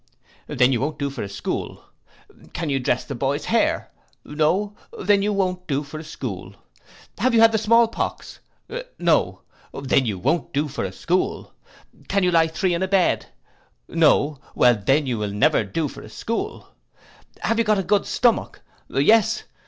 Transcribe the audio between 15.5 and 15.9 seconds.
do